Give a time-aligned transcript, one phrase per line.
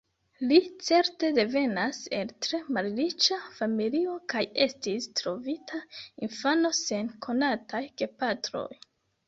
[0.51, 5.85] Li certe devenas el tre malriĉa familio, kaj estis trovita
[6.29, 8.69] infano sen konataj gepatroj.